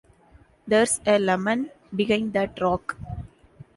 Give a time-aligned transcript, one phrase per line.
[0.67, 2.97] There's a lemon behind that rock!